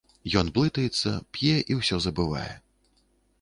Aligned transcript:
Ён 0.39 0.47
блытаецца, 0.55 1.11
п'е 1.37 1.53
і 1.75 1.77
ўсё 1.81 2.01
забывае. 2.07 2.49